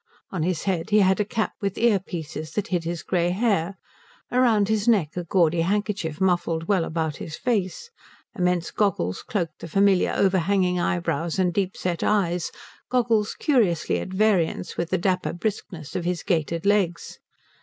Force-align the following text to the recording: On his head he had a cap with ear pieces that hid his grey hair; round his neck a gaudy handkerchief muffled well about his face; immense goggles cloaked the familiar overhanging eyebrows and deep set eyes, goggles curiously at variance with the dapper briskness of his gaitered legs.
On 0.31 0.41
his 0.41 0.63
head 0.63 0.89
he 0.89 1.01
had 1.01 1.19
a 1.19 1.23
cap 1.23 1.53
with 1.61 1.77
ear 1.77 1.99
pieces 1.99 2.53
that 2.53 2.69
hid 2.69 2.85
his 2.85 3.03
grey 3.03 3.29
hair; 3.29 3.77
round 4.31 4.67
his 4.67 4.87
neck 4.87 5.15
a 5.15 5.23
gaudy 5.23 5.61
handkerchief 5.61 6.19
muffled 6.19 6.67
well 6.67 6.85
about 6.85 7.17
his 7.17 7.35
face; 7.35 7.91
immense 8.35 8.71
goggles 8.71 9.21
cloaked 9.21 9.59
the 9.59 9.67
familiar 9.67 10.11
overhanging 10.17 10.79
eyebrows 10.79 11.37
and 11.37 11.53
deep 11.53 11.77
set 11.77 12.01
eyes, 12.03 12.49
goggles 12.89 13.35
curiously 13.35 13.99
at 13.99 14.09
variance 14.11 14.75
with 14.75 14.89
the 14.89 14.97
dapper 14.97 15.33
briskness 15.33 15.95
of 15.95 16.03
his 16.03 16.23
gaitered 16.23 16.65
legs. 16.65 17.19